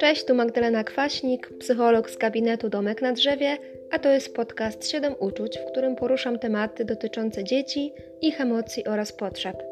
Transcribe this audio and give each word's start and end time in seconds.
Cześć, 0.00 0.24
tu 0.24 0.34
Magdalena 0.34 0.84
Kwaśnik, 0.84 1.50
psycholog 1.58 2.10
z 2.10 2.16
gabinetu 2.16 2.68
Domek 2.68 3.02
na 3.02 3.12
Drzewie, 3.12 3.58
a 3.90 3.98
to 3.98 4.08
jest 4.08 4.34
podcast 4.34 4.90
7 4.90 5.14
uczuć, 5.18 5.58
w 5.58 5.70
którym 5.70 5.96
poruszam 5.96 6.38
tematy 6.38 6.84
dotyczące 6.84 7.44
dzieci, 7.44 7.92
ich 8.22 8.40
emocji 8.40 8.84
oraz 8.84 9.12
potrzeb. 9.12 9.62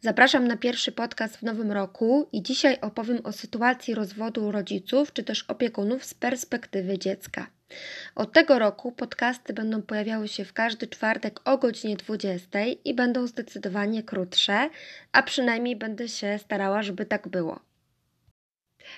Zapraszam 0.00 0.48
na 0.48 0.56
pierwszy 0.56 0.92
podcast 0.92 1.36
w 1.36 1.42
nowym 1.42 1.72
roku 1.72 2.28
i 2.32 2.42
dzisiaj 2.42 2.78
opowiem 2.80 3.20
o 3.24 3.32
sytuacji 3.32 3.94
rozwodu 3.94 4.52
rodziców 4.52 5.12
czy 5.12 5.24
też 5.24 5.44
opiekunów 5.48 6.04
z 6.04 6.14
perspektywy 6.14 6.98
dziecka. 6.98 7.55
Od 8.14 8.32
tego 8.32 8.58
roku 8.58 8.92
podcasty 8.92 9.52
będą 9.52 9.82
pojawiały 9.82 10.28
się 10.28 10.44
w 10.44 10.52
każdy 10.52 10.86
czwartek 10.86 11.40
o 11.44 11.58
godzinie 11.58 11.96
20 11.96 12.58
i 12.84 12.94
będą 12.94 13.26
zdecydowanie 13.26 14.02
krótsze, 14.02 14.70
a 15.12 15.22
przynajmniej 15.22 15.76
będę 15.76 16.08
się 16.08 16.38
starała, 16.38 16.82
żeby 16.82 17.06
tak 17.06 17.28
było. 17.28 17.60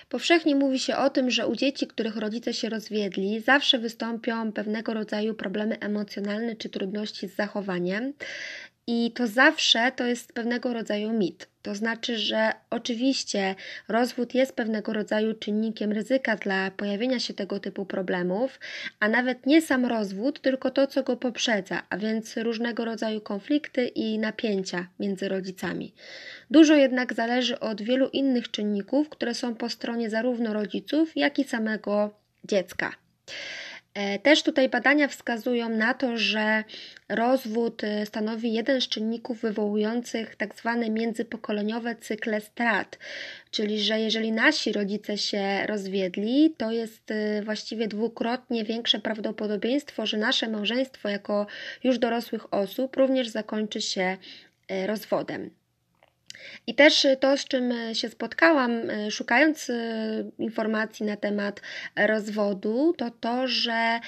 Powszechnie 0.09 0.55
mówi 0.55 0.79
się 0.79 0.97
o 0.97 1.09
tym, 1.09 1.29
że 1.31 1.47
u 1.47 1.55
dzieci, 1.55 1.87
których 1.87 2.17
rodzice 2.17 2.53
się 2.53 2.69
rozwiedli, 2.69 3.39
zawsze 3.39 3.79
wystąpią 3.79 4.51
pewnego 4.51 4.93
rodzaju 4.93 5.33
problemy 5.33 5.79
emocjonalne 5.79 6.55
czy 6.55 6.69
trudności 6.69 7.27
z 7.27 7.35
zachowaniem, 7.35 8.13
i 8.91 9.11
to 9.11 9.27
zawsze 9.27 9.91
to 9.95 10.05
jest 10.05 10.33
pewnego 10.33 10.73
rodzaju 10.73 11.13
mit. 11.13 11.47
To 11.61 11.75
znaczy, 11.75 12.17
że 12.17 12.51
oczywiście 12.69 13.55
rozwód 13.87 14.35
jest 14.35 14.55
pewnego 14.55 14.93
rodzaju 14.93 15.33
czynnikiem 15.33 15.91
ryzyka 15.91 16.35
dla 16.35 16.71
pojawienia 16.71 17.19
się 17.19 17.33
tego 17.33 17.59
typu 17.59 17.85
problemów, 17.85 18.59
a 18.99 19.07
nawet 19.07 19.45
nie 19.45 19.61
sam 19.61 19.85
rozwód, 19.85 20.41
tylko 20.41 20.71
to, 20.71 20.87
co 20.87 21.03
go 21.03 21.17
poprzedza, 21.17 21.83
a 21.89 21.97
więc 21.97 22.37
różnego 22.37 22.85
rodzaju 22.85 23.21
konflikty 23.21 23.87
i 23.87 24.19
napięcia 24.19 24.87
między 24.99 25.29
rodzicami. 25.29 25.93
Dużo 26.51 26.75
jednak 26.75 27.13
zależy 27.13 27.59
od 27.59 27.81
wielu 27.81 28.07
innych 28.07 28.51
czynników, 28.51 29.09
które 29.09 29.33
są 29.33 29.55
po 29.55 29.69
stronie 29.69 30.09
zarówno 30.09 30.53
rodziców, 30.53 31.11
jak 31.15 31.39
i 31.39 31.43
samego 31.43 32.13
dziecka. 32.43 32.95
E, 33.93 34.19
też 34.19 34.43
tutaj 34.43 34.69
badania 34.69 35.07
wskazują 35.07 35.69
na 35.69 35.93
to, 35.93 36.17
że 36.17 36.63
rozwód 37.09 37.83
e, 37.83 38.05
stanowi 38.05 38.53
jeden 38.53 38.81
z 38.81 38.87
czynników 38.87 39.41
wywołujących 39.41 40.35
tak 40.35 40.55
zwane 40.55 40.89
międzypokoleniowe 40.89 41.95
cykle 41.95 42.41
strat, 42.41 42.97
czyli 43.51 43.79
że 43.79 43.99
jeżeli 43.99 44.31
nasi 44.31 44.71
rodzice 44.73 45.17
się 45.17 45.65
rozwiedli, 45.67 46.53
to 46.57 46.71
jest 46.71 47.11
e, 47.11 47.41
właściwie 47.41 47.87
dwukrotnie 47.87 48.63
większe 48.63 48.99
prawdopodobieństwo, 48.99 50.05
że 50.05 50.17
nasze 50.17 50.49
małżeństwo 50.49 51.09
jako 51.09 51.47
już 51.83 51.99
dorosłych 51.99 52.53
osób 52.53 52.95
również 52.95 53.27
zakończy 53.27 53.81
się 53.81 54.17
rozwodem. 54.87 55.58
I 56.67 56.75
też 56.75 57.07
to, 57.19 57.37
z 57.37 57.45
czym 57.45 57.73
się 57.93 58.09
spotkałam, 58.09 58.89
e, 58.89 59.11
szukając 59.11 59.69
e, 59.69 59.73
informacji 60.39 61.05
na 61.05 61.17
temat 61.17 61.61
rozwodu, 61.95 62.93
to 62.97 63.11
to, 63.11 63.47
że 63.47 63.99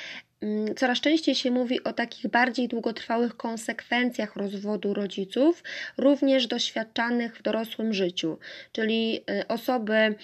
mm, 0.42 0.76
Coraz 0.76 1.00
częściej 1.00 1.36
się 1.36 1.52
mówi 1.52 1.84
o 1.84 1.94
takich 1.94 2.32
bardziej 2.32 2.68
długotrwałych 2.68 3.38
konsekwencjach 3.38 4.36
rozwodu 4.36 4.94
rodziców, 4.94 5.64
również 5.98 6.48
doświadczanych 6.48 7.38
w 7.38 7.42
dorosłym 7.42 7.94
życiu, 7.94 8.38
czyli 8.72 9.24
e, 9.30 9.48
osoby, 9.48 10.16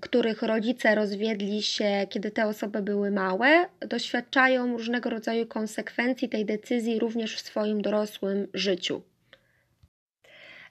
których 0.00 0.42
rodzice 0.42 0.94
rozwiedli 0.94 1.62
się, 1.62 2.06
kiedy 2.10 2.30
te 2.30 2.46
osoby 2.46 2.82
były 2.82 3.10
małe, 3.10 3.66
doświadczają 3.80 4.72
różnego 4.72 5.10
rodzaju 5.10 5.46
konsekwencji 5.46 6.28
tej 6.28 6.44
decyzji 6.44 6.98
również 6.98 7.36
w 7.36 7.40
swoim 7.40 7.82
dorosłym 7.82 8.48
życiu. 8.54 9.02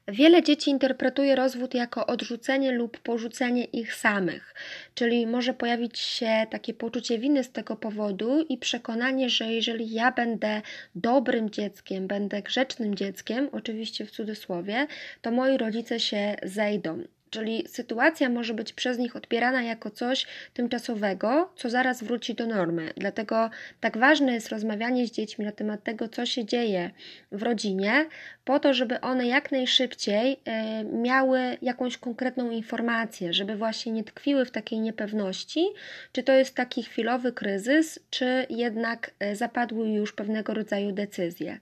Wiele 0.07 0.43
dzieci 0.43 0.69
interpretuje 0.71 1.35
rozwód 1.35 1.73
jako 1.73 2.05
odrzucenie 2.05 2.71
lub 2.71 2.99
porzucenie 2.99 3.65
ich 3.65 3.95
samych, 3.95 4.55
czyli 4.95 5.27
może 5.27 5.53
pojawić 5.53 5.99
się 5.99 6.45
takie 6.49 6.73
poczucie 6.73 7.19
winy 7.19 7.43
z 7.43 7.52
tego 7.52 7.75
powodu 7.75 8.45
i 8.49 8.58
przekonanie, 8.58 9.30
że 9.30 9.53
jeżeli 9.53 9.92
ja 9.92 10.11
będę 10.11 10.61
dobrym 10.95 11.49
dzieckiem, 11.49 12.08
będę 12.08 12.42
grzecznym 12.42 12.95
dzieckiem, 12.95 13.49
oczywiście 13.52 14.05
w 14.05 14.11
cudzysłowie, 14.11 14.87
to 15.21 15.31
moi 15.31 15.58
rodzice 15.58 15.99
się 15.99 16.36
zejdą. 16.43 17.03
Czyli 17.33 17.64
sytuacja 17.67 18.30
może 18.30 18.54
być 18.54 18.73
przez 18.73 18.98
nich 18.98 19.16
odbierana 19.16 19.61
jako 19.61 19.89
coś 19.89 20.27
tymczasowego, 20.54 21.49
co 21.55 21.70
zaraz 21.70 22.04
wróci 22.04 22.36
do 22.36 22.48
normy. 22.48 22.94
Dlatego 22.98 23.49
tak 23.80 23.98
ważne 23.98 24.33
jest 24.33 24.49
rozmawianie 24.49 25.08
z 25.08 25.11
dziećmi 25.11 25.45
na 25.45 25.52
temat 25.52 25.83
tego, 25.83 26.08
co 26.08 26.26
się 26.26 26.45
dzieje 26.45 26.92
w 27.32 27.43
rodzinie, 27.43 28.05
po 28.45 28.60
to, 28.60 28.73
żeby 28.73 29.02
one 29.02 29.27
jak 29.27 29.52
najszybciej 29.52 30.39
e, 30.45 30.83
miały 30.83 31.58
jakąś 31.61 31.98
konkretną 31.98 32.52
informację, 32.52 33.33
żeby 33.33 33.55
właśnie 33.55 33.92
nie 33.92 34.04
tkwiły 34.04 34.45
w 34.45 34.52
takiej 34.52 34.80
niepewności, 34.80 35.66
czy 36.11 36.23
to 36.23 36.33
jest 36.33 36.55
taki 36.55 36.83
chwilowy 36.83 37.32
kryzys, 37.32 37.99
czy 38.10 38.45
jednak 38.49 39.11
e, 39.20 39.36
zapadły 39.36 39.89
już 39.89 40.14
pewnego 40.14 40.54
rodzaju 40.54 40.92
decyzje. 40.92 41.60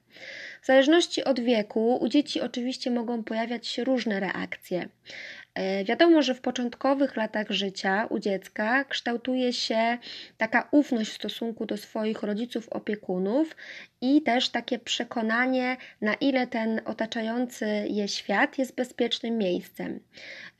W 0.62 0.66
zależności 0.66 1.24
od 1.24 1.40
wieku, 1.40 1.98
u 2.02 2.08
dzieci 2.08 2.42
oczywiście 2.42 2.92
mogą 2.92 3.24
pojawiać 3.24 3.68
się 3.68 3.84
różne 3.84 4.20
reakcje. 4.20 4.90
E, 5.56 5.84
wiadomo, 5.86 6.22
że 6.22 6.34
w 6.34 6.42
początkowych 6.42 7.16
latach 7.16 7.50
życia 7.50 8.08
u 8.10 8.20
dziecka 8.20 8.84
kształtuje 8.84 9.54
się 9.54 9.98
taka 10.38 10.68
ufność 10.72 11.12
w 11.12 11.16
stosunku 11.16 11.66
do 11.66 11.78
swoich 11.78 12.24
rodziców, 12.24 12.70
opiekunów 12.70 13.56
i 14.02 14.22
też 14.22 14.50
takie 14.50 14.80
przekonanie, 14.80 15.78
na 16.02 16.14
ile 16.14 16.48
ten 16.48 16.82
otaczający 16.86 17.66
je 17.90 18.08
świat 18.08 18.58
jest 18.58 18.76
bezpiecznym 18.76 19.38
miejscem. 19.38 20.00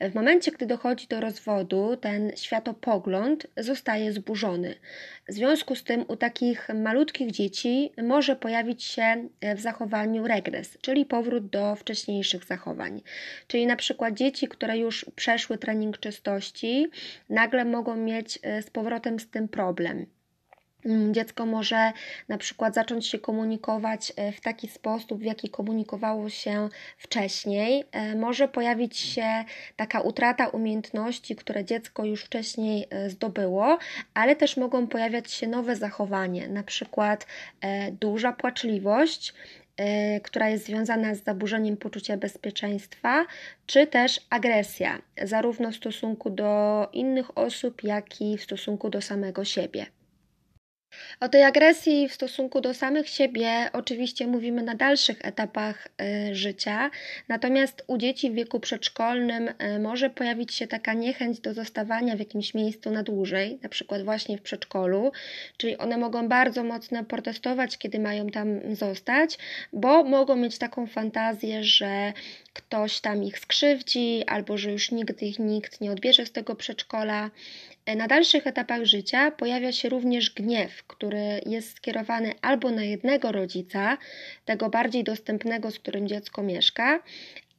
W 0.00 0.14
momencie, 0.14 0.50
gdy 0.50 0.66
dochodzi 0.66 1.06
do 1.06 1.20
rozwodu, 1.20 1.96
ten 1.96 2.32
światopogląd 2.36 3.46
zostaje 3.56 4.12
zburzony. 4.12 4.74
W 5.28 5.32
związku 5.32 5.74
z 5.76 5.84
tym 5.84 6.04
u 6.08 6.16
takich 6.16 6.68
malutkich 6.74 7.30
dzieci 7.30 7.92
może 8.02 8.36
pojawić 8.36 8.84
się 8.84 9.28
w 9.56 9.60
zachowaniu 9.60 10.26
regres, 10.26 10.78
czyli 10.80 11.06
powrót 11.06 11.46
do 11.46 11.76
wcześniejszych 11.76 12.44
zachowań. 12.44 13.02
Czyli 13.46 13.66
na 13.66 13.76
przykład 13.76 14.14
dzieci, 14.14 14.48
które 14.48 14.78
już 14.78 15.06
przeszły 15.16 15.58
trening 15.58 15.98
czystości, 15.98 16.86
nagle 17.28 17.64
mogą 17.64 17.96
mieć 17.96 18.38
e, 18.42 18.62
z 18.62 18.70
powrotem 18.70 19.20
z 19.20 19.30
tym 19.30 19.48
problem. 19.48 20.06
Mm, 20.86 21.14
dziecko 21.14 21.46
może 21.46 21.92
na 22.28 22.38
przykład 22.38 22.74
zacząć 22.74 23.06
się 23.06 23.18
komunikować 23.18 24.12
e, 24.16 24.32
w 24.32 24.40
taki 24.40 24.68
sposób, 24.68 25.20
w 25.20 25.24
jaki 25.24 25.50
komunikowało 25.50 26.30
się 26.30 26.68
wcześniej. 26.98 27.84
E, 27.92 28.14
może 28.14 28.48
pojawić 28.48 28.96
się 28.96 29.44
taka 29.76 30.00
utrata 30.00 30.48
umiejętności, 30.48 31.36
które 31.36 31.64
dziecko 31.64 32.04
już 32.04 32.24
wcześniej 32.24 32.88
zdobyło, 33.08 33.78
ale 34.14 34.36
też 34.36 34.56
mogą 34.56 34.86
pojawiać 34.86 35.32
się 35.32 35.46
nowe 35.46 35.76
zachowanie, 35.76 36.48
na 36.48 36.62
przykład 36.62 37.26
duża 38.00 38.32
płaczliwość, 38.32 39.34
która 40.22 40.48
jest 40.48 40.66
związana 40.66 41.14
z 41.14 41.24
zaburzeniem 41.24 41.76
poczucia 41.76 42.16
bezpieczeństwa, 42.16 43.26
czy 43.66 43.86
też 43.86 44.20
agresja, 44.30 45.02
zarówno 45.22 45.70
w 45.70 45.76
stosunku 45.76 46.30
do 46.30 46.88
innych 46.92 47.38
osób, 47.38 47.82
jak 47.82 48.20
i 48.20 48.38
w 48.38 48.42
stosunku 48.42 48.90
do 48.90 49.00
samego 49.00 49.44
siebie. 49.44 49.86
O 51.20 51.28
tej 51.28 51.44
agresji 51.44 52.08
w 52.08 52.14
stosunku 52.14 52.60
do 52.60 52.74
samych 52.74 53.08
siebie 53.08 53.70
oczywiście 53.72 54.26
mówimy 54.26 54.62
na 54.62 54.74
dalszych 54.74 55.16
etapach 55.24 55.88
y, 56.30 56.34
życia, 56.34 56.90
natomiast 57.28 57.84
u 57.86 57.98
dzieci 57.98 58.30
w 58.30 58.34
wieku 58.34 58.60
przedszkolnym 58.60 59.48
y, 59.48 59.78
może 59.78 60.10
pojawić 60.10 60.54
się 60.54 60.66
taka 60.66 60.92
niechęć 60.92 61.40
do 61.40 61.54
zostawania 61.54 62.16
w 62.16 62.18
jakimś 62.18 62.54
miejscu 62.54 62.90
na 62.90 63.02
dłużej, 63.02 63.58
na 63.62 63.68
przykład 63.68 64.02
właśnie 64.02 64.38
w 64.38 64.42
przedszkolu, 64.42 65.12
czyli 65.56 65.78
one 65.78 65.96
mogą 65.96 66.28
bardzo 66.28 66.64
mocno 66.64 67.04
protestować, 67.04 67.78
kiedy 67.78 67.98
mają 67.98 68.26
tam 68.26 68.76
zostać, 68.76 69.38
bo 69.72 70.04
mogą 70.04 70.36
mieć 70.36 70.58
taką 70.58 70.86
fantazję, 70.86 71.64
że 71.64 72.12
ktoś 72.52 73.00
tam 73.00 73.24
ich 73.24 73.38
skrzywdzi, 73.38 74.24
albo 74.26 74.58
że 74.58 74.72
już 74.72 74.90
nigdy 74.90 75.26
ich 75.26 75.38
nikt 75.38 75.80
nie 75.80 75.92
odbierze 75.92 76.26
z 76.26 76.32
tego 76.32 76.54
przedszkola. 76.54 77.30
Na 77.86 78.06
dalszych 78.06 78.46
etapach 78.46 78.84
życia 78.84 79.30
pojawia 79.30 79.72
się 79.72 79.88
również 79.88 80.30
gniew, 80.30 80.84
który 80.84 81.40
jest 81.46 81.76
skierowany 81.76 82.34
albo 82.42 82.70
na 82.70 82.84
jednego 82.84 83.32
rodzica, 83.32 83.98
tego 84.44 84.70
bardziej 84.70 85.04
dostępnego, 85.04 85.70
z 85.70 85.78
którym 85.78 86.08
dziecko 86.08 86.42
mieszka, 86.42 87.02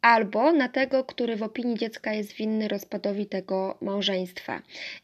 albo 0.03 0.51
na 0.51 0.69
tego, 0.69 1.03
który 1.03 1.35
w 1.35 1.43
opinii 1.43 1.77
dziecka 1.77 2.13
jest 2.13 2.33
winny 2.33 2.67
rozpadowi 2.67 3.25
tego 3.25 3.77
małżeństwa. 3.81 4.61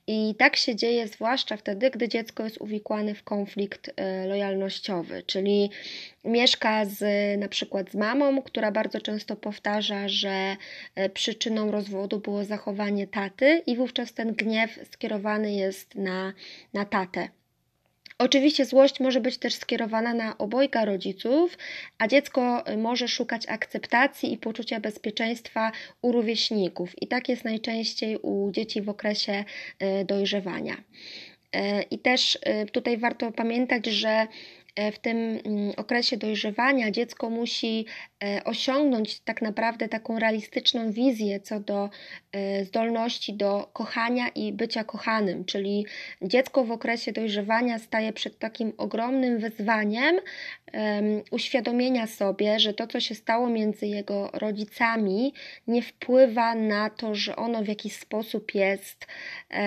I 0.07 0.35
tak 0.37 0.55
się 0.55 0.75
dzieje 0.75 1.07
zwłaszcza 1.07 1.57
wtedy, 1.57 1.89
gdy 1.89 2.07
dziecko 2.07 2.43
jest 2.43 2.61
uwikłane 2.61 3.15
w 3.15 3.23
konflikt 3.23 3.91
e, 3.95 4.27
lojalnościowy, 4.27 5.23
czyli 5.23 5.69
mieszka 6.23 6.85
z, 6.85 6.99
na 7.39 7.47
przykład 7.47 7.91
z 7.91 7.95
mamą, 7.95 8.41
która 8.41 8.71
bardzo 8.71 9.01
często 9.01 9.35
powtarza, 9.35 10.09
że 10.09 10.55
e, 10.95 11.09
przyczyną 11.09 11.71
rozwodu 11.71 12.19
było 12.19 12.43
zachowanie 12.43 13.07
taty 13.07 13.61
i 13.65 13.75
wówczas 13.75 14.13
ten 14.13 14.33
gniew 14.33 14.79
skierowany 14.91 15.53
jest 15.53 15.95
na, 15.95 16.33
na 16.73 16.85
tatę 16.85 17.29
Oczywiście 18.21 18.65
złość 18.65 18.99
może 18.99 19.21
być 19.21 19.37
też 19.37 19.53
skierowana 19.53 20.13
na 20.13 20.37
obojga 20.37 20.85
rodziców, 20.85 21.57
a 21.97 22.07
dziecko 22.07 22.63
może 22.77 23.07
szukać 23.07 23.47
akceptacji 23.47 24.33
i 24.33 24.37
poczucia 24.37 24.79
bezpieczeństwa 24.79 25.71
u 26.01 26.11
rówieśników. 26.11 27.01
I 27.01 27.07
tak 27.07 27.29
jest 27.29 27.45
najczęściej 27.45 28.17
u 28.17 28.51
dzieci 28.51 28.81
w 28.81 28.89
okresie 28.89 29.45
y, 30.01 30.05
dojrzewania. 30.05 30.73
Y, 30.73 31.59
I 31.91 31.99
też 31.99 32.35
y, 32.35 32.71
tutaj 32.71 32.97
warto 32.97 33.31
pamiętać, 33.31 33.85
że 33.85 34.27
E, 34.79 34.91
w 34.91 34.99
tym 34.99 35.17
mm, 35.17 35.71
okresie 35.77 36.17
dojrzewania 36.17 36.91
dziecko 36.91 37.29
musi 37.29 37.85
e, 37.85 38.08
osiągnąć 38.45 39.19
tak 39.19 39.41
naprawdę 39.41 39.89
taką 39.89 40.19
realistyczną 40.19 40.91
wizję 40.91 41.39
co 41.39 41.59
do 41.59 41.89
e, 42.31 42.65
zdolności 42.65 43.33
do 43.33 43.69
kochania 43.73 44.27
i 44.27 44.53
bycia 44.53 44.83
kochanym, 44.83 45.45
czyli 45.45 45.85
dziecko 46.21 46.65
w 46.65 46.71
okresie 46.71 47.11
dojrzewania 47.11 47.79
staje 47.79 48.13
przed 48.13 48.39
takim 48.39 48.73
ogromnym 48.77 49.39
wyzwaniem 49.39 50.19
uświadomienia 51.31 52.07
sobie, 52.07 52.59
że 52.59 52.73
to, 52.73 52.87
co 52.87 52.99
się 52.99 53.15
stało 53.15 53.49
między 53.49 53.87
jego 53.87 54.29
rodzicami, 54.33 55.33
nie 55.67 55.81
wpływa 55.81 56.55
na 56.55 56.89
to, 56.89 57.15
że 57.15 57.35
ono 57.35 57.63
w 57.63 57.67
jakiś 57.67 57.93
sposób 57.95 58.55
jest 58.55 59.07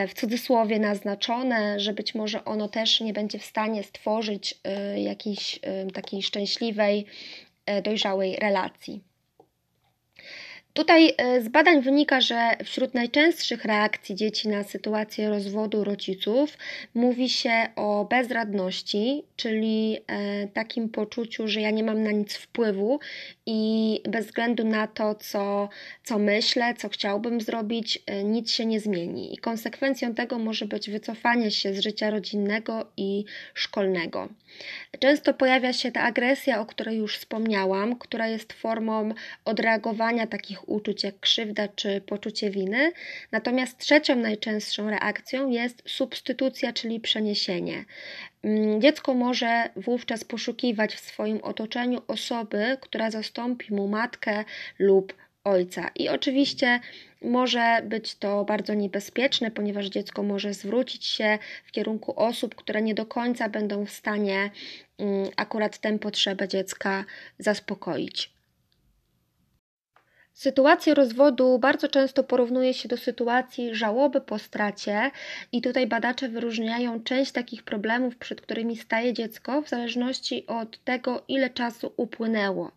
w 0.08 0.14
cudzysłowie 0.14 0.78
naznaczone, 0.78 1.80
że 1.80 1.92
być 1.92 2.14
może 2.14 2.44
ono 2.44 2.68
też 2.68 3.00
nie 3.00 3.12
będzie 3.12 3.38
w 3.38 3.44
stanie 3.44 3.82
stworzyć 3.82 4.60
jakiejś 4.96 5.60
takiej 5.94 6.22
szczęśliwej, 6.22 7.06
e, 7.08 7.51
dojrzałej 7.82 8.36
relacji. 8.36 9.02
Tutaj 10.72 11.14
e, 11.18 11.40
z 11.40 11.48
badań 11.48 11.82
wynika, 11.82 12.20
że 12.20 12.50
wśród 12.64 12.94
najczęstszych 12.94 13.64
reakcji 13.64 14.14
dzieci 14.14 14.48
na 14.48 14.64
sytuację 14.64 15.28
rozwodu 15.28 15.84
rodziców 15.84 16.58
mówi 16.94 17.28
się 17.28 17.52
o 17.76 18.04
bezradności, 18.04 19.22
czyli 19.36 19.98
e, 20.06 20.48
takim 20.48 20.88
poczuciu, 20.88 21.48
że 21.48 21.60
ja 21.60 21.70
nie 21.70 21.84
mam 21.84 22.02
na 22.02 22.10
nic 22.10 22.36
wpływu 22.36 23.00
i 23.46 24.00
bez 24.08 24.26
względu 24.26 24.64
na 24.64 24.86
to, 24.86 25.14
co, 25.14 25.68
co 26.04 26.18
myślę, 26.18 26.74
co 26.74 26.88
chciałbym 26.88 27.40
zrobić, 27.40 27.98
e, 28.06 28.24
nic 28.24 28.50
się 28.50 28.66
nie 28.66 28.80
zmieni. 28.80 29.34
I 29.34 29.38
konsekwencją 29.38 30.14
tego 30.14 30.38
może 30.38 30.66
być 30.66 30.90
wycofanie 30.90 31.50
się 31.50 31.74
z 31.74 31.80
życia 31.80 32.10
rodzinnego 32.10 32.92
i 32.96 33.24
szkolnego. 33.54 34.28
Często 34.98 35.34
pojawia 35.34 35.72
się 35.72 35.92
ta 35.92 36.02
agresja, 36.02 36.60
o 36.60 36.66
której 36.66 36.98
już 36.98 37.18
wspomniałam, 37.18 37.98
która 37.98 38.28
jest 38.28 38.52
formą 38.52 39.14
odreagowania 39.44 40.26
takich 40.26 40.68
uczuć 40.68 41.04
jak 41.04 41.20
krzywda 41.20 41.68
czy 41.68 42.00
poczucie 42.00 42.50
winy. 42.50 42.92
Natomiast 43.32 43.78
trzecią 43.78 44.16
najczęstszą 44.16 44.90
reakcją 44.90 45.48
jest 45.48 45.82
substytucja, 45.86 46.72
czyli 46.72 47.00
przeniesienie. 47.00 47.84
Mm, 48.42 48.80
dziecko 48.80 49.14
może 49.14 49.70
wówczas 49.76 50.24
poszukiwać 50.24 50.94
w 50.94 51.00
swoim 51.00 51.40
otoczeniu 51.42 52.02
osoby, 52.08 52.78
która 52.80 53.10
zastąpi 53.10 53.74
mu 53.74 53.88
matkę 53.88 54.44
lub 54.78 55.14
ojca. 55.44 55.90
I 55.94 56.08
oczywiście 56.08 56.80
może 57.22 57.82
być 57.84 58.14
to 58.14 58.44
bardzo 58.44 58.74
niebezpieczne, 58.74 59.50
ponieważ 59.50 59.86
dziecko 59.86 60.22
może 60.22 60.54
zwrócić 60.54 61.06
się 61.06 61.38
w 61.64 61.72
kierunku 61.72 62.20
osób, 62.20 62.54
które 62.54 62.82
nie 62.82 62.94
do 62.94 63.06
końca 63.06 63.48
będą 63.48 63.86
w 63.86 63.90
stanie 63.90 64.50
mm, 64.98 65.28
akurat 65.36 65.78
tę 65.78 65.98
potrzebę 65.98 66.48
dziecka 66.48 67.04
zaspokoić. 67.38 68.41
Sytuację 70.42 70.94
rozwodu 70.94 71.58
bardzo 71.58 71.88
często 71.88 72.24
porównuje 72.24 72.74
się 72.74 72.88
do 72.88 72.96
sytuacji 72.96 73.74
żałoby 73.74 74.20
po 74.20 74.38
stracie, 74.38 75.10
i 75.52 75.62
tutaj 75.62 75.86
badacze 75.86 76.28
wyróżniają 76.28 77.02
część 77.02 77.32
takich 77.32 77.62
problemów, 77.62 78.16
przed 78.16 78.40
którymi 78.40 78.76
staje 78.76 79.12
dziecko, 79.12 79.62
w 79.62 79.68
zależności 79.68 80.46
od 80.46 80.84
tego, 80.84 81.22
ile 81.28 81.50
czasu 81.50 81.92
upłynęło. 81.96 82.72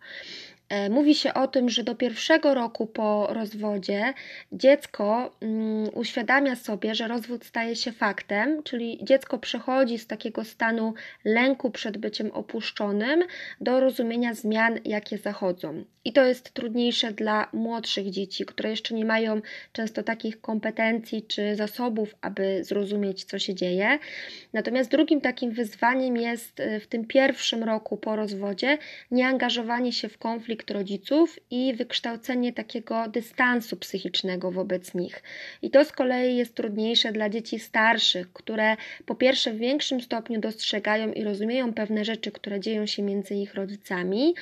E, 0.69 0.89
mówi 0.89 1.15
się 1.15 1.33
o 1.33 1.47
tym, 1.47 1.69
że 1.69 1.83
do 1.83 1.95
pierwszego 1.95 2.53
roku 2.53 2.87
po 2.87 3.27
rozwodzie 3.27 4.13
dziecko 4.51 5.35
mm, 5.41 5.89
uświadamia 5.93 6.55
sobie, 6.55 6.95
że 6.95 7.07
rozwód 7.07 7.45
staje 7.45 7.75
się 7.75 7.91
faktem, 7.91 8.63
czyli 8.63 8.99
dziecko 9.03 9.37
przechodzi 9.37 9.99
z 9.99 10.07
takiego 10.07 10.43
stanu 10.43 10.93
lęku 11.25 11.71
przed 11.71 11.97
byciem 11.97 12.31
opuszczonym 12.31 13.23
do 13.61 13.79
rozumienia 13.79 14.33
zmian, 14.33 14.79
jakie 14.85 15.17
zachodzą. 15.17 15.83
I 16.05 16.13
to 16.13 16.25
jest 16.25 16.53
trudniejsze 16.53 17.11
dla 17.11 17.49
młodszych 17.53 18.09
dzieci, 18.09 18.45
które 18.45 18.69
jeszcze 18.69 18.93
nie 18.95 19.05
mają 19.05 19.41
często 19.71 20.03
takich 20.03 20.41
kompetencji 20.41 21.23
czy 21.23 21.55
zasobów, 21.55 22.15
aby 22.21 22.63
zrozumieć, 22.63 23.23
co 23.23 23.39
się 23.39 23.55
dzieje. 23.55 23.99
Natomiast 24.53 24.91
drugim 24.91 25.21
takim 25.21 25.51
wyzwaniem 25.51 26.17
jest 26.17 26.59
e, 26.59 26.79
w 26.79 26.87
tym 26.87 27.05
pierwszym 27.05 27.63
roku 27.63 27.97
po 27.97 28.15
rozwodzie 28.15 28.77
nieangażowanie 29.11 29.93
się 29.93 30.09
w 30.09 30.17
konflikt 30.17 30.54
rodziców 30.71 31.39
i 31.51 31.73
wykształcenie 31.73 32.53
takiego 32.53 33.07
dystansu 33.07 33.77
psychicznego 33.77 34.51
wobec 34.51 34.93
nich. 34.93 35.23
I 35.61 35.69
to 35.69 35.85
z 35.85 35.91
kolei 35.91 36.35
jest 36.35 36.55
trudniejsze 36.55 37.11
dla 37.11 37.29
dzieci 37.29 37.59
starszych, 37.59 38.33
które 38.33 38.77
po 39.05 39.15
pierwsze 39.15 39.53
w 39.53 39.57
większym 39.57 40.01
stopniu 40.01 40.39
dostrzegają 40.39 41.11
i 41.11 41.23
rozumieją 41.23 41.73
pewne 41.73 42.05
rzeczy, 42.05 42.31
które 42.31 42.59
dzieją 42.59 42.85
się 42.85 43.03
między 43.03 43.35
ich 43.35 43.53
rodzicami, 43.53 44.33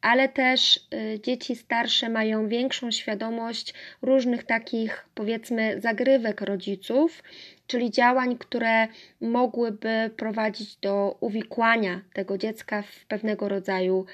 ale 0.00 0.28
też 0.28 0.76
y, 0.76 1.20
dzieci 1.22 1.56
starsze 1.56 2.08
mają 2.08 2.48
większą 2.48 2.90
świadomość 2.90 3.74
różnych 4.02 4.44
takich, 4.44 5.08
powiedzmy, 5.14 5.80
zagrywek 5.80 6.40
rodziców, 6.40 7.22
czyli 7.66 7.90
działań, 7.90 8.38
które 8.38 8.88
mogłyby 9.20 10.10
prowadzić 10.16 10.76
do 10.76 11.16
uwikłania 11.20 12.00
tego 12.12 12.38
dziecka 12.38 12.82
w 12.82 13.06
pewnego 13.06 13.48
rodzaju 13.48 14.06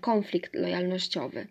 konflikt 0.00 0.54
lojalnościowy. 0.54 1.46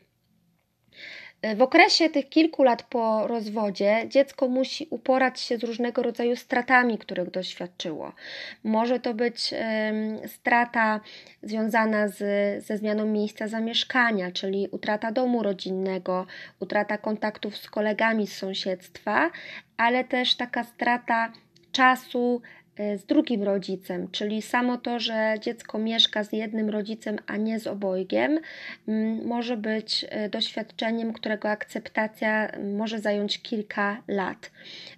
W 1.55 1.61
okresie 1.61 2.09
tych 2.09 2.29
kilku 2.29 2.63
lat 2.63 2.83
po 2.83 3.27
rozwodzie 3.27 4.05
dziecko 4.07 4.47
musi 4.47 4.87
uporać 4.89 5.39
się 5.39 5.57
z 5.57 5.63
różnego 5.63 6.03
rodzaju 6.03 6.35
stratami, 6.35 6.97
których 6.97 7.31
doświadczyło. 7.31 8.13
Może 8.63 8.99
to 8.99 9.13
być 9.13 9.53
strata 10.27 10.99
związana 11.43 12.07
z, 12.07 12.17
ze 12.65 12.77
zmianą 12.77 13.05
miejsca 13.05 13.47
zamieszkania, 13.47 14.31
czyli 14.31 14.67
utrata 14.71 15.11
domu 15.11 15.43
rodzinnego, 15.43 16.25
utrata 16.59 16.97
kontaktów 16.97 17.57
z 17.57 17.69
kolegami 17.69 18.27
z 18.27 18.37
sąsiedztwa, 18.37 19.31
ale 19.77 20.03
też 20.03 20.35
taka 20.35 20.63
strata 20.63 21.31
czasu, 21.71 22.41
E, 22.56 22.56
z 22.77 23.05
drugim 23.05 23.43
rodzicem, 23.43 24.07
czyli 24.11 24.41
samo 24.41 24.77
to, 24.77 24.99
że 24.99 25.35
dziecko 25.41 25.79
mieszka 25.79 26.23
z 26.23 26.33
jednym 26.33 26.69
rodzicem, 26.69 27.17
a 27.27 27.37
nie 27.37 27.59
z 27.59 27.67
obojgiem, 27.67 28.39
może 29.25 29.57
być 29.57 30.05
e, 30.09 30.29
doświadczeniem, 30.29 31.13
którego 31.13 31.49
akceptacja 31.49 32.51
może 32.75 32.99
zająć 32.99 33.41
kilka 33.41 34.03
lat. 34.07 34.51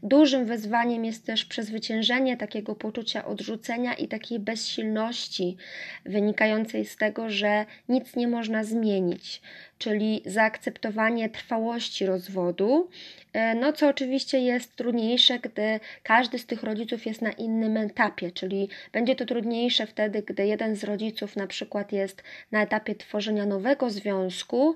Dużym 0.04 0.46
wyzwaniem 0.46 1.06
jest 1.06 1.26
też 1.26 1.46
przezwyciężenie 1.46 2.38
takiego 2.38 2.76
poczucia 2.76 3.26
odrzucenia 3.26 3.94
i 3.94 4.08
takiej 4.08 4.40
bezsilności 4.40 5.58
wynikającej 6.06 6.86
z 6.86 6.98
tego, 6.98 7.30
że 7.30 7.66
nic 7.90 8.16
nie 8.16 8.28
można 8.28 8.64
zmienić 8.64 9.42
czyli 9.80 10.22
zaakceptowanie 10.26 11.30
trwałości 11.30 12.06
rozwodu, 12.06 12.90
e, 13.34 13.56
no 13.56 13.74
co 13.74 13.88
oczywiście 13.88 14.40
jest 14.40 14.76
trudniejsze, 14.76 15.40
gdy 15.40 15.80
każdy 16.04 16.40
z 16.40 16.46
tych 16.46 16.64
rodziców 16.64 17.06
jest 17.06 17.22
na 17.22 17.32
innym 17.32 17.78
etapie, 17.78 18.32
czyli 18.32 18.70
będzie 18.92 19.16
to 19.16 19.26
trudniejsze 19.26 19.88
wtedy, 19.88 20.22
gdy 20.22 20.48
jeden 20.48 20.76
z 20.76 20.84
rodziców 20.84 21.36
na 21.36 21.48
przykład 21.48 21.92
jest 21.92 22.24
na 22.52 22.62
etapie 22.62 22.96
tworzenia 22.96 23.46
nowego 23.46 23.90
związku, 23.90 24.76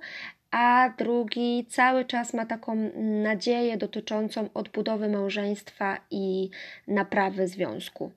a 0.52 0.90
drugi 0.98 1.66
cały 1.70 2.06
czas 2.06 2.34
ma 2.34 2.46
taką 2.46 2.92
nadzieję 3.24 3.78
dotyczącą 3.78 4.50
odbudowy 4.54 5.10
małżeństwa 5.10 5.98
i 6.12 6.50
naprawy 6.88 7.48
związku. 7.48 8.12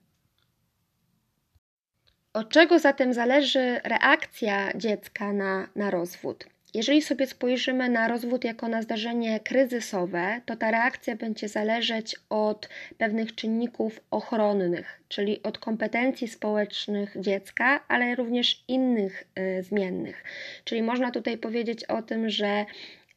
Od 2.33 2.49
czego 2.49 2.79
zatem 2.79 3.15
zależy 3.15 3.81
reakcja 3.85 4.73
dziecka 4.75 5.33
na, 5.33 5.69
na 5.77 5.91
rozwód? 5.91 6.56
Jeżeli 6.75 7.03
sobie 7.03 7.27
spojrzymy 7.27 7.89
na 7.89 8.09
rozwód 8.09 8.45
jako 8.45 8.69
na 8.69 8.83
zdarzenie 8.83 9.41
kryzysowe, 9.41 10.41
to 10.47 10.57
ta 10.57 10.71
reakcja 10.71 11.17
będzie 11.17 11.49
zależeć 11.49 12.17
od 12.31 12.69
pewnych 12.99 13.35
czynników 13.35 14.01
ochronnych, 14.11 15.03
czyli 15.09 15.43
od 15.43 15.59
kompetencji 15.59 16.29
społecznych 16.29 17.17
dziecka, 17.21 17.85
ale 17.89 18.15
również 18.15 18.65
innych 18.69 19.25
y, 19.39 19.63
zmiennych. 19.63 20.25
Czyli 20.65 20.83
można 20.83 21.11
tutaj 21.11 21.39
powiedzieć 21.39 21.85
o 21.85 22.03
tym, 22.03 22.31
że 22.31 22.67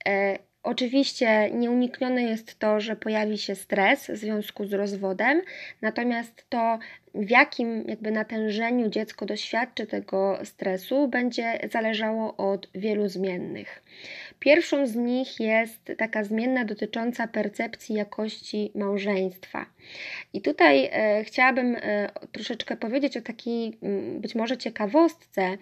y, 0.08 0.50
Oczywiście 0.63 1.51
nieuniknione 1.51 2.24
jest 2.24 2.60
to, 2.60 2.79
że 2.79 2.96
pojawi 2.96 3.38
się 3.38 3.56
stres 3.56 4.12
w 4.12 4.15
związku 4.15 4.65
z 4.65 4.74
rozwodem, 4.74 5.41
natomiast 5.82 6.46
to 6.50 6.79
w 7.16 7.30
jakim 7.30 7.84
jakby 7.88 8.12
natężeniu 8.12 8.89
dziecko 8.89 9.25
doświadczy 9.25 9.88
tego 9.88 10.39
stresu, 10.44 11.08
będzie 11.08 11.60
zależało 11.72 12.38
od 12.38 12.68
wielu 12.75 13.08
zmiennych. 13.08 13.84
Pierwszą 14.39 14.88
z 14.88 14.96
nich 14.96 15.39
jest 15.39 15.92
taka 15.98 16.24
zmienna 16.24 16.66
dotycząca 16.66 17.28
percepcji 17.28 17.96
jakości 17.96 18.72
małżeństwa. 18.75 19.66
I 20.34 20.42
tutaj 20.42 20.89
e, 20.92 21.24
chciałabym 21.24 21.75
e, 21.75 22.10
troszeczkę 22.32 22.78
powiedzieć 22.78 23.18
o 23.18 23.22
takiej 23.22 23.78
być 24.20 24.36
może 24.36 24.58
ciekawostce, 24.58 25.58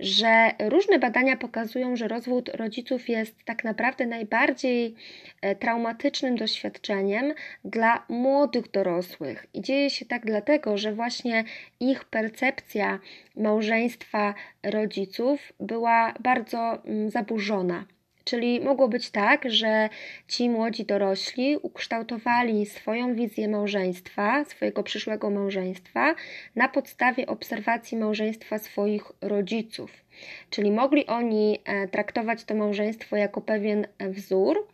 że 0.00 0.50
różne 0.58 0.98
badania 0.98 1.36
pokazują, 1.36 1.96
że 1.96 2.08
rozwód 2.08 2.48
rodziców 2.48 3.08
jest 3.08 3.44
tak 3.44 3.64
naprawdę 3.64 4.06
najbardziej 4.06 4.94
e, 5.42 5.56
traumatycznym 5.56 6.36
doświadczeniem 6.36 7.34
dla 7.64 8.04
młodych 8.08 8.70
dorosłych. 8.70 9.46
I 9.54 9.60
dzieje 9.60 9.90
się 9.90 10.06
tak 10.06 10.26
dlatego, 10.26 10.78
że 10.78 10.91
właśnie 10.92 11.44
ich 11.80 12.04
percepcja 12.04 12.98
małżeństwa 13.36 14.34
rodziców 14.62 15.52
była 15.60 16.14
bardzo 16.20 16.84
m, 16.84 17.10
zaburzona. 17.10 17.84
Czyli 18.24 18.60
mogło 18.60 18.88
być 18.88 19.10
tak, 19.10 19.50
że 19.50 19.88
ci 20.28 20.50
młodzi 20.50 20.84
dorośli 20.84 21.56
ukształtowali 21.56 22.66
swoją 22.66 23.14
wizję 23.14 23.48
małżeństwa, 23.48 24.44
swojego 24.44 24.82
przyszłego 24.82 25.30
małżeństwa 25.30 26.14
na 26.56 26.68
podstawie 26.68 27.26
obserwacji 27.26 27.98
małżeństwa 27.98 28.58
swoich 28.58 29.02
rodziców. 29.20 29.90
Czyli 30.50 30.70
mogli 30.70 31.06
oni 31.06 31.58
e, 31.64 31.88
traktować 31.88 32.44
to 32.44 32.54
małżeństwo 32.54 33.16
jako 33.16 33.40
pewien 33.40 33.86
wzór, 34.00 34.66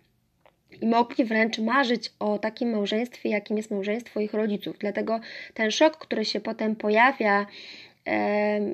i 0.81 0.87
mogli 0.87 1.25
wręcz 1.25 1.59
marzyć 1.59 2.13
o 2.19 2.39
takim 2.39 2.71
małżeństwie, 2.71 3.29
jakim 3.29 3.57
jest 3.57 3.71
małżeństwo 3.71 4.21
ich 4.21 4.35
rodziców. 4.35 4.77
Dlatego 4.79 5.21
ten 5.55 5.71
szok, 5.71 5.97
który 5.97 6.25
się 6.25 6.41
potem 6.41 6.77
pojawia 6.77 7.47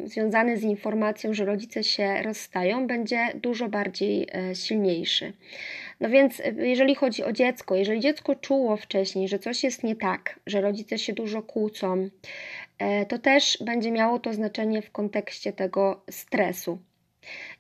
związany 0.05 0.57
z 0.57 0.63
informacją, 0.63 1.35
że 1.35 1.45
rodzice 1.45 1.85
się 1.85 2.23
rozstają, 2.23 2.87
będzie 2.87 3.19
dużo 3.35 3.69
bardziej 3.69 4.29
e, 4.33 4.55
silniejszy. 4.55 5.33
No 6.01 6.09
więc, 6.09 6.41
e, 6.41 6.67
jeżeli 6.67 6.95
chodzi 6.95 7.25
o 7.25 7.33
dziecko, 7.33 7.75
jeżeli 7.75 8.01
dziecko 8.01 8.35
czuło 8.35 8.77
wcześniej, 8.77 9.29
że 9.29 9.39
coś 9.39 9.65
jest 9.65 9.85
nie 9.85 9.97
tak, 9.97 10.41
że 10.47 10.61
rodzice 10.61 10.99
się 10.99 11.13
dużo 11.13 11.43
kłócą, 11.43 12.09
e, 12.79 13.07
to 13.07 13.19
też 13.19 13.59
będzie 13.61 13.91
miało 13.91 14.19
to 14.19 14.33
znaczenie 14.33 14.83
w 14.83 14.91
kontekście 14.91 15.53
tego 15.53 16.03
stresu. 16.11 16.79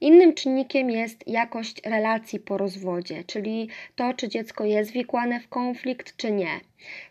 Innym 0.00 0.34
czynnikiem 0.34 0.90
jest 0.90 1.28
jakość 1.28 1.82
relacji 1.84 2.40
po 2.40 2.58
rozwodzie, 2.58 3.24
czyli 3.24 3.68
to, 3.96 4.14
czy 4.14 4.28
dziecko 4.28 4.64
jest 4.64 4.90
wikłane 4.90 5.40
w 5.40 5.48
konflikt, 5.48 6.16
czy 6.16 6.32
nie. 6.32 6.60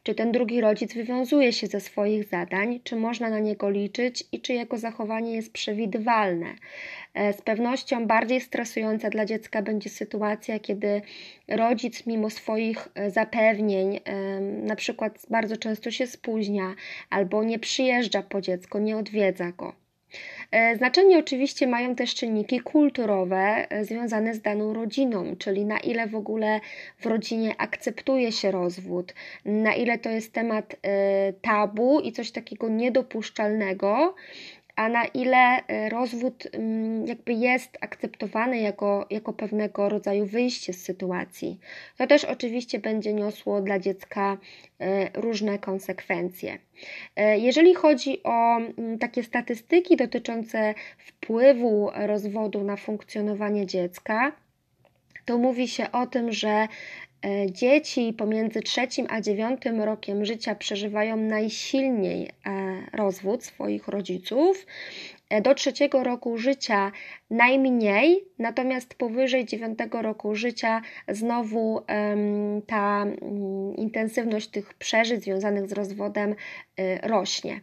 Czy 0.03 0.15
ten 0.15 0.31
drugi 0.31 0.61
rodzic 0.61 0.93
wywiązuje 0.93 1.53
się 1.53 1.67
ze 1.67 1.79
swoich 1.79 2.23
zadań, 2.23 2.79
czy 2.83 2.95
można 2.95 3.29
na 3.29 3.39
niego 3.39 3.69
liczyć 3.69 4.23
i 4.31 4.41
czy 4.41 4.53
jego 4.53 4.77
zachowanie 4.77 5.35
jest 5.35 5.53
przewidywalne. 5.53 6.55
E, 7.13 7.33
z 7.33 7.41
pewnością 7.41 8.07
bardziej 8.07 8.41
stresująca 8.41 9.09
dla 9.09 9.25
dziecka 9.25 9.61
będzie 9.61 9.89
sytuacja, 9.89 10.59
kiedy 10.59 11.01
rodzic, 11.47 12.05
mimo 12.05 12.29
swoich 12.29 12.87
e, 12.95 13.11
zapewnień, 13.11 13.99
na 14.63 14.75
przykład 14.75 15.25
bardzo 15.29 15.57
często 15.57 15.91
się 15.91 16.07
spóźnia 16.07 16.75
albo 17.09 17.43
nie 17.43 17.59
przyjeżdża 17.59 18.21
po 18.21 18.41
dziecko, 18.41 18.79
nie 18.79 18.97
odwiedza 18.97 19.51
go. 19.51 19.82
E, 20.51 20.75
znaczenie 20.75 21.19
oczywiście 21.19 21.67
mają 21.67 21.95
też 21.95 22.15
czynniki 22.15 22.59
kulturowe 22.59 23.67
e, 23.69 23.85
związane 23.85 24.33
z 24.33 24.41
daną 24.41 24.73
rodziną, 24.73 25.35
czyli 25.39 25.65
na 25.65 25.79
ile 25.79 26.07
w 26.07 26.15
ogóle 26.15 26.59
w 26.99 27.05
rodzinie 27.05 27.55
akceptuje 27.57 28.31
się 28.31 28.51
rozwód, 28.51 29.13
na 29.45 29.73
ile 29.73 29.97
to 29.97 30.09
jest 30.09 30.33
temat 30.33 30.75
e, 30.81 31.33
tabu 31.33 31.99
i 31.99 32.11
coś 32.11 32.31
takiego 32.31 32.69
niedopuszczalnego, 32.69 34.15
a 34.75 34.89
na 34.89 35.05
ile 35.05 35.67
e, 35.67 35.89
rozwód 35.89 36.47
mm, 36.51 37.07
jakby 37.07 37.33
jest 37.33 37.77
akceptowany 37.81 38.59
jako, 38.59 39.05
jako 39.09 39.33
pewnego 39.33 39.89
rodzaju 39.89 40.25
wyjście 40.25 40.73
z 40.73 40.83
sytuacji. 40.83 41.59
To 41.97 42.07
też 42.07 42.25
oczywiście 42.25 42.79
będzie 42.79 43.13
niosło 43.13 43.61
dla 43.61 43.79
dziecka 43.79 44.37
e, 44.79 45.21
różne 45.21 45.59
konsekwencje. 45.59 46.57
E, 47.15 47.37
jeżeli 47.37 47.73
chodzi 47.73 48.23
o 48.23 48.57
mm, 48.57 48.99
takie 48.99 49.23
statystyki 49.23 49.97
dotyczące 49.97 50.73
wpływu 50.97 51.89
rozwodu 51.95 52.63
na 52.63 52.75
funkcjonowanie 52.75 53.65
dziecka, 53.65 54.31
to 55.25 55.37
mówi 55.37 55.67
się 55.67 55.91
o 55.91 56.07
tym, 56.07 56.31
że 56.31 56.67
dzieci 57.51 58.13
pomiędzy 58.13 58.61
trzecim 58.61 59.07
a 59.09 59.21
dziewiątym 59.21 59.81
rokiem 59.81 60.25
życia 60.25 60.55
przeżywają 60.55 61.17
najsilniej 61.17 62.29
e, 62.45 62.51
rozwód 62.93 63.43
swoich 63.43 63.87
rodziców. 63.87 64.65
E, 65.29 65.41
do 65.41 65.55
trzeciego 65.55 66.03
roku 66.03 66.37
życia 66.37 66.91
najmniej, 67.29 68.25
natomiast 68.39 68.95
powyżej 68.95 69.45
dziewiątego 69.45 70.01
roku 70.01 70.35
życia 70.35 70.81
znowu 71.07 71.81
ta 72.67 73.01
mm, 73.01 73.75
intensywność 73.75 74.47
tych 74.47 74.73
przeżyć 74.73 75.23
związanych 75.23 75.69
z 75.69 75.71
rozwodem 75.71 76.35
rośnie. 77.03 77.61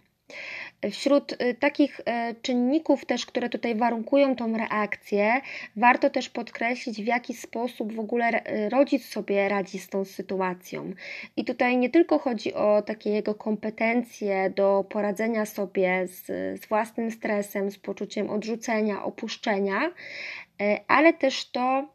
Wśród 0.91 1.33
y, 1.33 1.55
takich 1.55 2.01
y, 2.01 2.05
czynników 2.43 3.05
też, 3.05 3.27
które 3.27 3.49
tutaj 3.49 3.75
warunkują 3.75 4.37
tą 4.37 4.57
reakcję, 4.57 5.41
warto 5.77 6.11
też 6.11 6.31
podkreślić, 6.31 7.03
w 7.03 7.07
jaki 7.07 7.35
sposób 7.35 7.93
w 7.93 8.01
ogóle 8.01 8.53
y, 8.53 8.69
rodzic 8.69 9.05
sobie 9.05 9.49
radzi 9.49 9.79
z 9.79 9.89
tą 9.89 10.05
sytuacją. 10.05 10.93
I 11.37 11.45
tutaj 11.45 11.77
nie 11.77 11.91
tylko 11.91 12.19
chodzi 12.19 12.55
o 12.55 12.83
takie 12.83 13.11
jego 13.11 13.35
kompetencje 13.35 14.51
do 14.51 14.85
poradzenia 14.89 15.47
sobie 15.47 16.07
z, 16.07 16.27
z 16.61 16.69
własnym 16.69 17.11
stresem, 17.11 17.71
z 17.71 17.79
poczuciem 17.79 18.31
odrzucenia, 18.31 19.05
opuszczenia, 19.05 19.81
ale 20.89 21.13
też 21.13 21.51
to, 21.51 21.89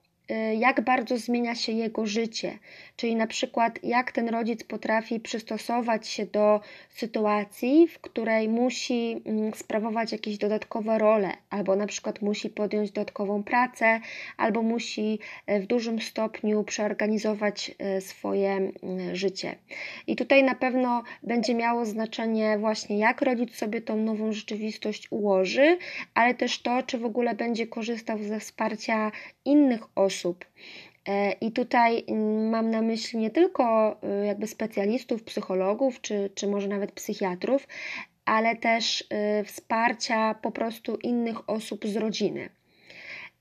jak 0.58 0.82
bardzo 0.82 1.18
zmienia 1.18 1.56
się 1.56 1.72
jego 1.72 2.06
życie, 2.06 2.60
czyli 2.96 3.16
na 3.16 3.28
przykład 3.28 3.80
jak 3.84 4.12
ten 4.12 4.30
rodzic 4.30 4.64
potrafi 4.64 5.20
przystosować 5.20 6.08
się 6.08 6.26
do 6.26 6.62
sytuacji, 6.90 7.88
w 7.88 8.00
której 8.00 8.50
musi 8.50 9.22
mm, 9.26 9.54
sprawować 9.54 10.12
jakieś 10.12 10.38
dodatkowe 10.38 10.98
role, 10.98 11.32
albo 11.50 11.76
na 11.76 11.88
przykład 11.88 12.22
musi 12.22 12.50
podjąć 12.50 12.92
dodatkową 12.92 13.44
pracę, 13.44 14.00
albo 14.38 14.62
musi 14.62 15.20
y, 15.50 15.60
w 15.60 15.68
dużym 15.68 16.02
stopniu 16.02 16.64
przeorganizować 16.64 17.72
y, 17.98 18.02
swoje 18.02 18.52
mm, 18.52 19.16
życie. 19.16 19.56
I 20.08 20.16
tutaj 20.16 20.44
na 20.44 20.56
pewno 20.56 21.04
będzie 21.24 21.56
miało 21.56 21.86
znaczenie 21.86 22.58
właśnie 22.58 23.00
jak 23.00 23.22
rodzic 23.22 23.56
sobie 23.56 23.82
tą 23.82 23.98
nową 23.98 24.32
rzeczywistość 24.32 25.08
ułoży, 25.12 25.78
ale 26.14 26.34
też 26.34 26.62
to, 26.62 26.84
czy 26.84 26.98
w 26.98 27.06
ogóle 27.06 27.36
będzie 27.36 27.68
korzystał 27.68 28.24
ze 28.24 28.40
wsparcia 28.40 29.12
innych 29.46 29.82
osób. 29.96 30.15
E, 31.08 31.32
I 31.32 31.52
tutaj 31.52 32.04
mm, 32.08 32.50
mam 32.50 32.72
na 32.72 32.82
myśli 32.82 33.20
nie 33.20 33.30
tylko 33.30 33.96
y, 34.22 34.26
jakby 34.26 34.48
specjalistów, 34.48 35.24
psychologów, 35.24 36.02
czy, 36.02 36.30
czy 36.36 36.48
może 36.48 36.68
nawet 36.68 36.92
psychiatrów, 36.92 37.68
ale 38.26 38.56
też 38.56 39.02
y, 39.02 39.44
wsparcia 39.44 40.36
po 40.42 40.52
prostu 40.52 40.96
innych 40.96 41.50
osób 41.50 41.88
z 41.88 41.96
rodziny. 41.96 42.50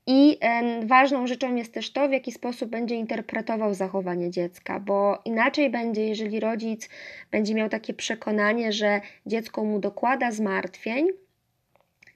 I 0.07 0.37
ważną 0.85 1.27
rzeczą 1.27 1.55
jest 1.55 1.73
też 1.73 1.93
to, 1.93 2.09
w 2.09 2.11
jaki 2.11 2.31
sposób 2.31 2.69
będzie 2.69 2.95
interpretował 2.95 3.73
zachowanie 3.73 4.31
dziecka, 4.31 4.79
bo 4.79 5.21
inaczej 5.25 5.69
będzie, 5.69 6.07
jeżeli 6.07 6.39
rodzic 6.39 6.89
będzie 7.31 7.53
miał 7.55 7.69
takie 7.69 7.93
przekonanie, 7.93 8.71
że 8.71 9.01
dziecko 9.25 9.63
mu 9.63 9.79
dokłada 9.79 10.31
zmartwień, 10.31 11.07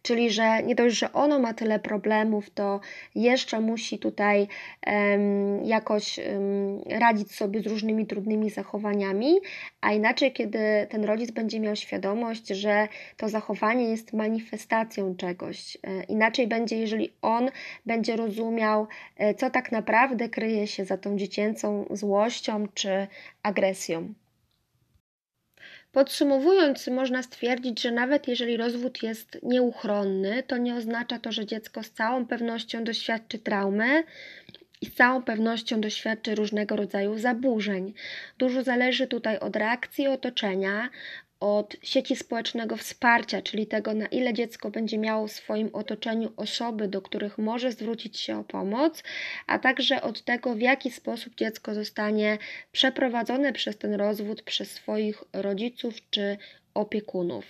Czyli, 0.02 0.32
że 0.32 0.64
nie 0.64 0.76
dość, 0.76 0.96
że 0.96 1.14
ono 1.14 1.40
ma 1.40 1.54
tyle 1.54 1.80
problemów, 1.80 2.50
to 2.50 2.80
jeszcze 3.16 3.60
musi 3.60 4.00
tutaj 4.00 4.48
um, 4.88 5.66
jakoś 5.66 6.20
um, 6.20 6.82
radzić 7.00 7.36
sobie 7.36 7.62
z 7.62 7.68
różnymi 7.68 8.06
trudnymi 8.06 8.50
zachowaniami, 8.50 9.36
a 9.82 9.94
inaczej, 9.94 10.34
kiedy 10.34 10.60
ten 10.90 11.04
rodzic 11.04 11.32
będzie 11.32 11.60
miał 11.60 11.76
świadomość, 11.76 12.48
że 12.48 12.88
to 13.18 13.30
zachowanie 13.30 13.90
jest 13.90 14.14
manifestacją 14.14 15.16
czegoś. 15.16 15.78
E, 15.84 16.04
inaczej 16.04 16.48
będzie, 16.48 16.78
jeżeli 16.78 17.14
on 17.22 17.50
będzie 17.86 18.16
rozumiał, 18.16 18.88
e, 19.18 19.34
co 19.34 19.50
tak 19.50 19.72
naprawdę 19.72 20.30
kryje 20.30 20.68
się 20.68 20.86
za 20.86 20.98
tą 20.98 21.18
dziecięcą 21.18 21.86
złością 21.92 22.68
czy 22.74 23.08
agresją. 23.44 24.14
Podsumowując, 25.92 26.88
można 26.88 27.24
stwierdzić, 27.24 27.82
że 27.82 27.92
nawet 27.92 28.28
jeżeli 28.28 28.58
rozwód 28.58 29.04
jest 29.04 29.40
nieuchronny, 29.44 30.44
to 30.44 30.58
nie 30.58 30.76
oznacza 30.76 31.20
to, 31.20 31.32
że 31.32 31.46
dziecko 31.46 31.84
z 31.84 31.92
całą 31.92 32.26
pewnością 32.26 32.84
doświadczy 32.84 33.40
traumy 33.40 34.04
i 34.82 34.86
z 34.86 34.96
całą 34.96 35.24
pewnością 35.24 35.82
doświadczy 35.82 36.36
różnego 36.36 36.76
rodzaju 36.76 37.18
zaburzeń. 37.18 37.94
Dużo 38.38 38.64
zależy 38.64 39.08
tutaj 39.08 39.40
od 39.40 39.56
reakcji 39.56 40.08
otoczenia, 40.08 40.90
od 41.40 41.76
sieci 41.82 42.16
społecznego 42.16 42.78
wsparcia, 42.78 43.42
czyli 43.42 43.68
tego, 43.68 43.94
na 43.94 44.06
ile 44.06 44.34
dziecko 44.34 44.72
będzie 44.72 44.98
miało 44.98 45.28
w 45.28 45.32
swoim 45.32 45.70
otoczeniu 45.74 46.32
osoby, 46.38 46.88
do 46.88 47.02
których 47.02 47.38
może 47.38 47.72
zwrócić 47.72 48.20
się 48.20 48.40
o 48.40 48.44
pomoc, 48.44 49.04
a 49.48 49.60
także 49.60 50.02
od 50.02 50.24
tego, 50.24 50.56
w 50.56 50.62
jaki 50.62 50.92
sposób 50.92 51.36
dziecko 51.36 51.74
zostanie 51.74 52.38
przeprowadzone 52.72 53.54
przez 53.54 53.78
ten 53.78 53.94
rozwód 53.94 54.42
przez 54.42 54.72
swoich 54.72 55.24
rodziców 55.34 55.96
czy 56.10 56.38
opiekunów. 56.74 57.46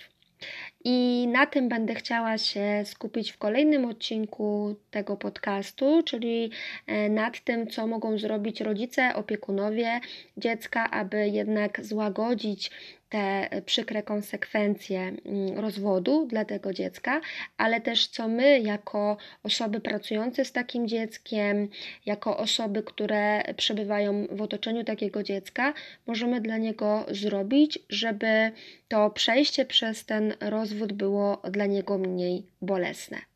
I 0.84 1.26
na 1.32 1.46
tym 1.46 1.68
będę 1.68 1.94
chciała 1.94 2.38
się 2.38 2.82
skupić 2.84 3.32
w 3.32 3.38
kolejnym 3.38 3.84
odcinku 3.84 4.76
tego 4.90 5.16
podcastu, 5.16 6.02
czyli 6.02 6.50
e, 6.86 7.08
nad 7.08 7.40
tym, 7.40 7.66
co 7.66 7.86
mogą 7.86 8.18
zrobić 8.18 8.60
rodzice, 8.60 9.14
opiekunowie 9.14 10.00
dziecka, 10.36 10.90
aby 10.90 11.28
jednak 11.28 11.84
złagodzić 11.84 12.70
te 13.10 13.48
przykre 13.66 14.02
konsekwencje 14.02 15.00
mm, 15.00 15.58
rozwodu 15.58 16.26
dla 16.26 16.44
tego 16.44 16.72
dziecka, 16.72 17.20
ale 17.56 17.80
też 17.80 18.06
co 18.06 18.28
my, 18.28 18.60
jako 18.60 19.16
osoby 19.42 19.80
pracujące 19.80 20.44
z 20.44 20.52
takim 20.52 20.88
dzieckiem, 20.88 21.68
jako 22.06 22.36
osoby, 22.36 22.82
które 22.82 23.42
przebywają 23.56 24.26
w 24.30 24.42
otoczeniu 24.42 24.84
takiego 24.84 25.22
dziecka, 25.22 25.74
możemy 26.06 26.40
dla 26.40 26.56
niego 26.58 27.06
zrobić, 27.10 27.78
żeby 27.88 28.52
to 28.88 29.10
przejście 29.10 29.64
przez 29.64 30.04
ten 30.04 30.34
rozwód 30.40 30.92
było 30.92 31.42
dla 31.50 31.66
niego 31.66 31.98
mniej 31.98 32.42
bolesne. 32.62 33.29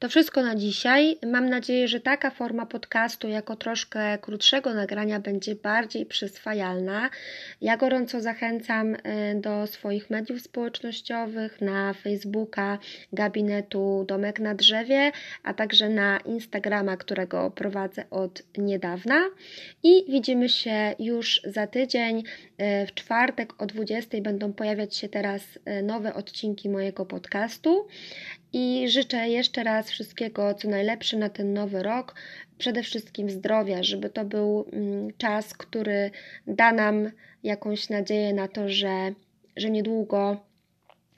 To 0.00 0.08
wszystko 0.08 0.42
na 0.42 0.54
dzisiaj. 0.54 1.18
Mam 1.26 1.48
nadzieję, 1.48 1.88
że 1.88 2.00
taka 2.00 2.30
forma 2.30 2.66
podcastu 2.66 3.28
jako 3.28 3.56
troszkę 3.56 4.18
krótszego 4.18 4.74
nagrania 4.74 5.20
będzie 5.20 5.54
bardziej 5.54 6.06
przyswajalna. 6.06 7.10
Ja 7.60 7.76
gorąco 7.76 8.20
zachęcam 8.20 8.94
y, 8.94 8.98
do 9.34 9.66
swoich 9.66 10.10
mediów 10.10 10.42
społecznościowych 10.42 11.60
na 11.60 11.94
Facebooka 11.94 12.78
gabinetu 13.12 14.04
Domek 14.08 14.40
na 14.40 14.54
Drzewie, 14.54 15.12
a 15.42 15.54
także 15.54 15.88
na 15.88 16.18
Instagrama, 16.18 16.96
którego 16.96 17.50
prowadzę 17.50 18.04
od 18.10 18.42
niedawna. 18.58 19.20
I 19.82 20.04
widzimy 20.08 20.48
się 20.48 20.94
już 20.98 21.40
za 21.44 21.66
tydzień. 21.66 22.18
Y, 22.18 22.86
w 22.86 22.94
czwartek 22.94 23.62
o 23.62 23.66
20 23.66 24.20
będą 24.20 24.52
pojawiać 24.52 24.96
się 24.96 25.08
teraz 25.08 25.42
y, 25.56 25.82
nowe 25.82 26.14
odcinki 26.14 26.68
mojego 26.68 27.06
podcastu 27.06 27.86
i 28.52 28.88
życzę 28.88 29.28
jeszcze 29.28 29.64
raz 29.64 29.90
wszystkiego, 29.90 30.54
co 30.54 30.68
najlepsze 30.68 31.16
na 31.16 31.28
ten 31.28 31.52
nowy 31.52 31.82
rok. 31.82 32.14
Przede 32.58 32.82
wszystkim 32.82 33.30
zdrowia, 33.30 33.82
żeby 33.82 34.10
to 34.10 34.24
był 34.24 34.66
mm, 34.72 35.12
czas, 35.18 35.54
który 35.54 36.10
da 36.46 36.72
nam 36.72 37.10
jakąś 37.42 37.88
nadzieję 37.88 38.32
na 38.32 38.48
to, 38.48 38.68
że, 38.68 39.12
że 39.56 39.70
niedługo 39.70 40.36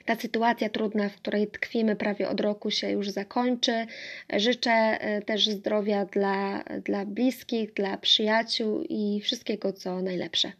ta 0.05 0.15
sytuacja 0.15 0.69
trudna, 0.69 1.09
w 1.09 1.15
której 1.15 1.47
tkwimy 1.47 1.95
prawie 1.95 2.29
od 2.29 2.39
roku, 2.39 2.71
się 2.71 2.91
już 2.91 3.09
zakończy. 3.09 3.85
Życzę 4.33 4.71
e, 4.71 5.21
też 5.21 5.49
zdrowia 5.49 6.05
dla, 6.05 6.63
dla 6.63 7.05
bliskich, 7.05 7.73
dla 7.73 7.97
przyjaciół 7.97 8.83
i 8.89 9.21
wszystkiego, 9.23 9.73
co 9.73 10.01
najlepsze. 10.01 10.51